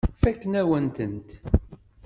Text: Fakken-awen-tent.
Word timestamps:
Fakken-awen-tent. 0.21 1.29